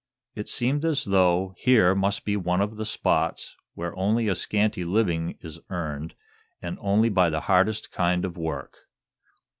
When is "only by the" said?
6.81-7.41